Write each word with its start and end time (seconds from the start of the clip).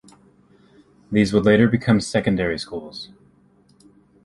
These 1.11 1.31
would 1.31 1.45
later 1.45 1.67
become 1.67 2.01
secondary 2.01 2.57
schools. 2.57 3.09